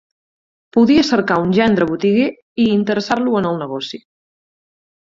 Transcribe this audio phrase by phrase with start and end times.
[0.77, 2.27] Podia cercar un gendre botiguer,
[2.65, 4.05] i interessar-lo en el negoci.